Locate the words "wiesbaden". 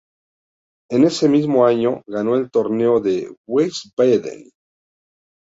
3.47-4.49